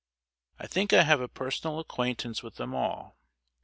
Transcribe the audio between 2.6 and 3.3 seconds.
all.